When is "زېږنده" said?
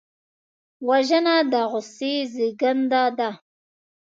2.33-3.03